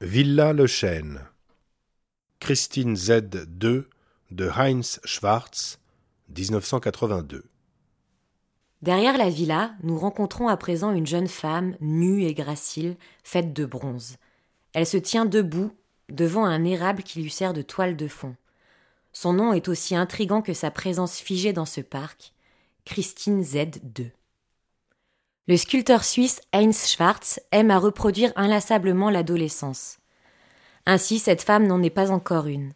Villa 0.00 0.52
Le 0.52 0.68
Chêne 0.68 1.26
Christine 2.38 2.94
Z2 2.94 3.86
de 4.30 4.48
Heinz 4.56 5.00
Schwarz 5.04 5.80
1982 6.28 7.42
Derrière 8.80 9.18
la 9.18 9.28
villa, 9.28 9.72
nous 9.82 9.98
rencontrons 9.98 10.46
à 10.46 10.56
présent 10.56 10.92
une 10.92 11.08
jeune 11.08 11.26
femme, 11.26 11.74
nue 11.80 12.22
et 12.22 12.32
gracile, 12.32 12.96
faite 13.24 13.52
de 13.52 13.66
bronze. 13.66 14.18
Elle 14.72 14.86
se 14.86 14.98
tient 14.98 15.26
debout, 15.26 15.72
devant 16.08 16.44
un 16.44 16.64
érable 16.64 17.02
qui 17.02 17.20
lui 17.20 17.30
sert 17.30 17.52
de 17.52 17.62
toile 17.62 17.96
de 17.96 18.06
fond. 18.06 18.36
Son 19.12 19.32
nom 19.32 19.52
est 19.52 19.66
aussi 19.66 19.96
intrigant 19.96 20.42
que 20.42 20.54
sa 20.54 20.70
présence 20.70 21.18
figée 21.18 21.52
dans 21.52 21.66
ce 21.66 21.80
parc, 21.80 22.34
Christine 22.84 23.42
Z2. 23.42 24.12
Le 25.48 25.56
sculpteur 25.56 26.04
suisse 26.04 26.42
Heinz 26.52 26.86
Schwarz 26.86 27.40
aime 27.52 27.70
à 27.70 27.78
reproduire 27.78 28.34
inlassablement 28.36 29.08
l'adolescence. 29.08 29.96
Ainsi, 30.84 31.18
cette 31.18 31.40
femme 31.40 31.66
n'en 31.66 31.82
est 31.82 31.88
pas 31.88 32.10
encore 32.10 32.48
une. 32.48 32.74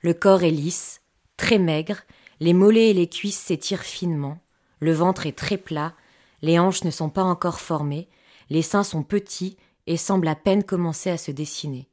Le 0.00 0.14
corps 0.14 0.42
est 0.42 0.50
lisse, 0.50 1.02
très 1.36 1.58
maigre, 1.58 1.98
les 2.40 2.54
mollets 2.54 2.88
et 2.88 2.94
les 2.94 3.10
cuisses 3.10 3.38
s'étirent 3.38 3.82
finement, 3.82 4.38
le 4.80 4.92
ventre 4.92 5.26
est 5.26 5.36
très 5.36 5.58
plat, 5.58 5.92
les 6.40 6.58
hanches 6.58 6.84
ne 6.84 6.90
sont 6.90 7.10
pas 7.10 7.22
encore 7.22 7.60
formées, 7.60 8.08
les 8.48 8.62
seins 8.62 8.84
sont 8.84 9.02
petits 9.02 9.58
et 9.86 9.98
semblent 9.98 10.28
à 10.28 10.34
peine 10.34 10.64
commencer 10.64 11.10
à 11.10 11.18
se 11.18 11.30
dessiner. 11.30 11.90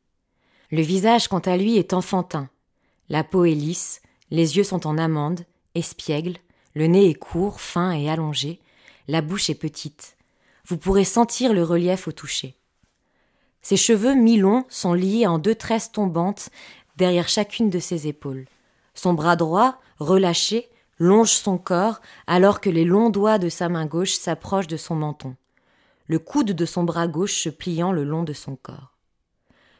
Le 0.71 0.81
visage, 0.81 1.27
quant 1.27 1.39
à 1.39 1.57
lui, 1.57 1.75
est 1.75 1.91
enfantin. 1.91 2.49
La 3.09 3.25
peau 3.25 3.43
est 3.43 3.53
lisse, 3.53 4.01
les 4.29 4.55
yeux 4.55 4.63
sont 4.63 4.87
en 4.87 4.97
amande, 4.97 5.41
espiègles, 5.75 6.37
le 6.73 6.87
nez 6.87 7.09
est 7.09 7.15
court, 7.15 7.59
fin 7.59 7.91
et 7.91 8.09
allongé, 8.09 8.61
la 9.09 9.21
bouche 9.21 9.49
est 9.49 9.55
petite. 9.55 10.15
Vous 10.65 10.77
pourrez 10.77 11.03
sentir 11.03 11.53
le 11.53 11.63
relief 11.63 12.07
au 12.07 12.11
toucher. 12.11 12.55
Ses 13.61 13.77
cheveux 13.77 14.15
mi-longs 14.15 14.65
sont 14.69 14.93
liés 14.93 15.27
en 15.27 15.37
deux 15.37 15.55
tresses 15.55 15.91
tombantes 15.91 16.49
derrière 16.97 17.29
chacune 17.29 17.69
de 17.69 17.79
ses 17.79 18.07
épaules. 18.07 18.45
Son 18.93 19.13
bras 19.13 19.35
droit, 19.35 19.79
relâché, 19.99 20.69
longe 20.97 21.31
son 21.31 21.57
corps 21.57 22.01
alors 22.27 22.61
que 22.61 22.69
les 22.69 22.85
longs 22.85 23.09
doigts 23.09 23.39
de 23.39 23.49
sa 23.49 23.69
main 23.69 23.85
gauche 23.85 24.13
s'approchent 24.13 24.67
de 24.67 24.77
son 24.77 24.95
menton, 24.95 25.35
le 26.07 26.19
coude 26.19 26.51
de 26.51 26.65
son 26.65 26.83
bras 26.83 27.07
gauche 27.07 27.41
se 27.41 27.49
pliant 27.49 27.91
le 27.91 28.03
long 28.03 28.23
de 28.23 28.33
son 28.33 28.55
corps. 28.55 28.97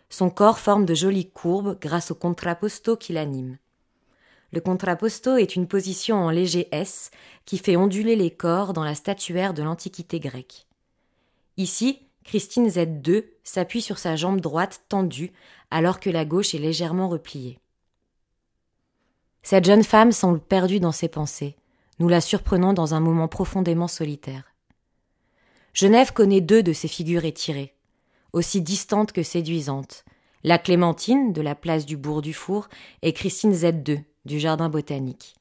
Son 0.10 0.30
corps 0.30 0.60
forme 0.60 0.86
de 0.86 0.94
jolies 0.94 1.30
courbes 1.30 1.78
grâce 1.80 2.12
au 2.12 2.16
contrapposto 2.16 2.98
qui 2.98 3.14
l'anime. 3.14 3.58
Le 4.52 4.60
contrapposto 4.60 5.38
est 5.38 5.56
une 5.56 5.68
position 5.68 6.18
en 6.18 6.30
léger 6.30 6.68
S 6.72 7.12
qui 7.46 7.58
fait 7.58 7.78
onduler 7.78 8.16
les 8.16 8.32
corps 8.32 8.74
dans 8.74 8.84
la 8.84 8.96
statuaire 8.96 9.54
de 9.54 9.64
l'Antiquité 9.64 10.20
grecque. 10.20 10.68
Ici, 11.62 12.00
Christine 12.24 12.70
Z2 12.70 13.26
s'appuie 13.44 13.84
sur 13.84 14.00
sa 14.00 14.16
jambe 14.16 14.42
droite 14.42 14.82
tendue 14.90 15.32
alors 15.70 16.00
que 16.00 16.10
la 16.10 16.26
gauche 16.26 16.56
est 16.56 16.58
légèrement 16.58 17.08
repliée. 17.08 17.60
Cette 19.44 19.66
jeune 19.66 19.84
femme 19.84 20.12
semble 20.12 20.40
perdue 20.40 20.80
dans 20.80 20.92
ses 20.92 21.08
pensées. 21.08 21.56
Nous 22.00 22.08
la 22.08 22.20
surprenons 22.20 22.74
dans 22.74 22.96
un 22.96 23.00
moment 23.00 23.28
profondément 23.28 23.88
solitaire. 23.88 24.56
Genève 25.76 26.14
connaît 26.14 26.42
deux 26.42 26.64
de 26.64 26.74
ces 26.74 26.88
figures 26.88 27.26
étirées, 27.26 27.76
aussi 28.34 28.62
distantes 28.62 29.12
que 29.12 29.22
séduisantes. 29.22 30.04
La 30.44 30.58
Clémentine, 30.58 31.32
de 31.32 31.44
la 31.44 31.54
place 31.54 31.86
du 31.86 31.96
Bourg 31.96 32.24
du 32.24 32.34
Four, 32.34 32.70
et 33.04 33.14
Christine 33.14 33.54
Z2, 33.54 34.02
du 34.26 34.40
Jardin 34.40 34.70
botanique. 34.70 35.36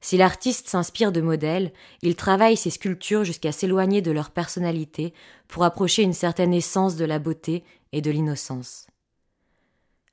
Si 0.00 0.16
l'artiste 0.16 0.68
s'inspire 0.68 1.12
de 1.12 1.20
modèles, 1.20 1.72
il 2.02 2.16
travaille 2.16 2.56
ses 2.56 2.70
sculptures 2.70 3.24
jusqu'à 3.24 3.52
s'éloigner 3.52 4.02
de 4.02 4.10
leur 4.10 4.30
personnalité 4.30 5.14
pour 5.48 5.64
approcher 5.64 6.02
une 6.02 6.12
certaine 6.12 6.54
essence 6.54 6.96
de 6.96 7.04
la 7.04 7.18
beauté 7.18 7.64
et 7.92 8.02
de 8.02 8.10
l'innocence. 8.10 8.86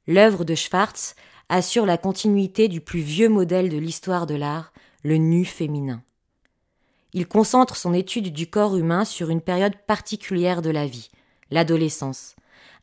L'œuvre 0.08 0.46
de 0.46 0.56
Schwartz 0.56 1.16
assure 1.50 1.86
la 1.86 1.98
continuité 1.98 2.68
du 2.68 2.82
plus 2.82 3.02
vieux 3.02 3.30
modèle 3.30 3.70
de 3.70 3.78
l'histoire 3.78 4.26
de 4.26 4.36
l'art, 4.36 4.74
le 5.04 5.18
nu 5.18 5.46
féminin. 5.46 6.02
Il 7.14 7.28
concentre 7.28 7.76
son 7.76 7.94
étude 7.94 8.34
du 8.34 8.48
corps 8.50 8.76
humain 8.76 9.06
sur 9.06 9.30
une 9.30 9.42
période 9.42 9.76
particulière 9.86 10.62
de 10.62 10.72
la 10.72 10.88
vie, 10.88 11.10
l'adolescence, 11.52 12.36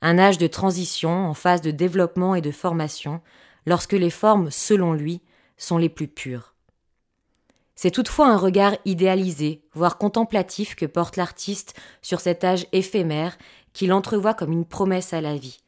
un 0.02 0.18
âge 0.18 0.38
de 0.38 0.46
transition 0.46 1.26
en 1.26 1.34
phase 1.34 1.62
de 1.62 1.70
développement 1.70 2.34
et 2.34 2.40
de 2.40 2.52
formation, 2.52 3.20
lorsque 3.66 3.92
les 3.92 4.10
formes, 4.10 4.50
selon 4.50 4.92
lui, 4.92 5.20
sont 5.56 5.78
les 5.78 5.88
plus 5.88 6.08
pures. 6.08 6.54
C'est 7.82 7.90
toutefois 7.90 8.28
un 8.28 8.36
regard 8.36 8.76
idéalisé, 8.84 9.62
voire 9.72 9.96
contemplatif 9.96 10.74
que 10.74 10.84
porte 10.84 11.16
l'artiste 11.16 11.72
sur 12.02 12.20
cet 12.20 12.44
âge 12.44 12.66
éphémère 12.72 13.38
qu'il 13.72 13.94
entrevoit 13.94 14.34
comme 14.34 14.52
une 14.52 14.66
promesse 14.66 15.14
à 15.14 15.22
la 15.22 15.38
vie. 15.38 15.60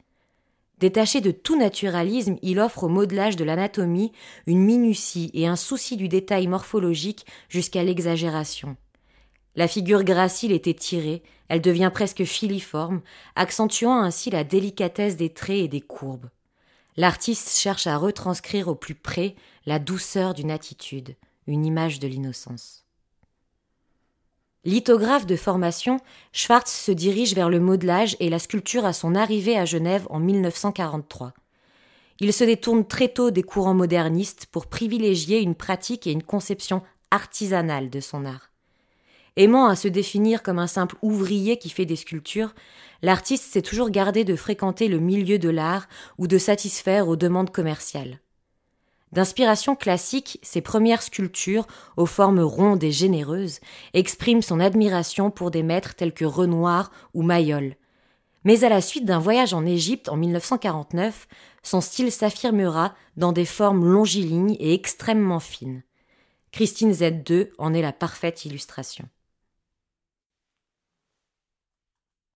Détaché 0.77 1.21
de 1.21 1.31
tout 1.31 1.57
naturalisme, 1.57 2.37
il 2.43 2.59
offre 2.59 2.83
au 2.83 2.87
modelage 2.87 3.35
de 3.35 3.43
l'anatomie 3.43 4.11
une 4.45 4.59
minutie 4.59 5.31
et 5.33 5.47
un 5.47 5.55
souci 5.55 5.97
du 5.97 6.07
détail 6.07 6.45
morphologique 6.45 7.25
jusqu'à 7.49 7.83
l'exagération. 7.83 8.77
La 9.55 9.67
figure 9.67 10.03
gracile 10.03 10.51
est 10.51 10.67
étirée, 10.67 11.23
elle 11.47 11.61
devient 11.61 11.89
presque 11.91 12.25
filiforme, 12.25 13.01
accentuant 13.35 13.99
ainsi 13.99 14.29
la 14.29 14.43
délicatesse 14.43 15.17
des 15.17 15.33
traits 15.33 15.63
et 15.63 15.67
des 15.67 15.81
courbes. 15.81 16.29
L'artiste 16.95 17.57
cherche 17.57 17.87
à 17.87 17.97
retranscrire 17.97 18.67
au 18.67 18.75
plus 18.75 18.93
près 18.93 19.33
la 19.65 19.79
douceur 19.79 20.35
d'une 20.35 20.51
attitude 20.51 21.15
une 21.47 21.65
image 21.65 21.99
de 21.99 22.07
l'innocence. 22.07 22.83
Lithographe 24.65 25.25
de 25.25 25.35
formation, 25.35 25.99
Schwartz 26.31 26.71
se 26.71 26.91
dirige 26.91 27.35
vers 27.35 27.49
le 27.49 27.59
modelage 27.59 28.15
et 28.21 28.29
la 28.29 28.39
sculpture 28.39 28.85
à 28.85 28.93
son 28.93 29.13
arrivée 29.13 29.57
à 29.57 29.65
Genève 29.65 30.07
en 30.09 30.19
1943. 30.19 31.33
Il 32.21 32.31
se 32.31 32.45
détourne 32.45 32.87
très 32.87 33.09
tôt 33.09 33.29
des 33.29 33.43
courants 33.43 33.73
modernistes 33.73 34.45
pour 34.45 34.67
privilégier 34.67 35.41
une 35.41 35.55
pratique 35.55 36.07
et 36.07 36.11
une 36.11 36.23
conception 36.23 36.81
artisanale 37.11 37.89
de 37.89 37.99
son 37.99 38.23
art. 38.23 38.51
Aimant 39.35 39.67
à 39.67 39.75
se 39.75 39.89
définir 39.89 40.43
comme 40.43 40.59
un 40.59 40.67
simple 40.67 40.95
ouvrier 41.01 41.57
qui 41.57 41.69
fait 41.69 41.85
des 41.85 41.97
sculptures, 41.97 42.53
l'artiste 43.01 43.51
s'est 43.51 43.63
toujours 43.63 43.89
gardé 43.89 44.23
de 44.23 44.35
fréquenter 44.37 44.87
le 44.87 44.99
milieu 44.99 45.39
de 45.39 45.49
l'art 45.49 45.89
ou 46.17 46.27
de 46.27 46.37
satisfaire 46.37 47.09
aux 47.09 47.17
demandes 47.17 47.51
commerciales. 47.51 48.19
D'inspiration 49.13 49.75
classique, 49.75 50.39
ses 50.41 50.61
premières 50.61 51.03
sculptures, 51.03 51.67
aux 51.97 52.07
formes 52.07 52.39
rondes 52.39 52.83
et 52.83 52.91
généreuses, 52.91 53.59
expriment 53.93 54.41
son 54.41 54.59
admiration 54.59 55.29
pour 55.29 55.51
des 55.51 55.61
maîtres 55.61 55.93
tels 55.93 56.15
que 56.15 56.25
Renoir 56.25 56.91
ou 57.13 57.21
Mayol. 57.21 57.75
Mais 58.43 58.63
à 58.63 58.69
la 58.69 58.81
suite 58.81 59.05
d'un 59.05 59.19
voyage 59.19 59.53
en 59.53 59.67
Égypte 59.67 60.09
en 60.09 60.17
1949, 60.17 61.27
son 61.61 61.79
style 61.79 62.11
s'affirmera 62.11 62.95
dans 63.15 63.33
des 63.33 63.45
formes 63.45 63.85
longilignes 63.85 64.57
et 64.59 64.73
extrêmement 64.73 65.39
fines. 65.39 65.83
Christine 66.51 66.91
Z2 66.91 67.49
en 67.59 67.75
est 67.75 67.83
la 67.83 67.93
parfaite 67.93 68.45
illustration. 68.45 69.07